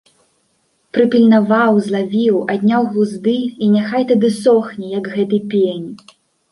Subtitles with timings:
[0.97, 5.89] Прыпільнаваў, злавіў, адняў глузды і няхай тады сохне, як гэты пень!